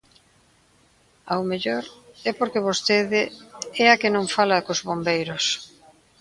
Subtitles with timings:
[1.31, 1.83] Ao mellor
[2.29, 3.21] é porque vostede
[3.83, 5.45] é a que non fala cos bombeiros.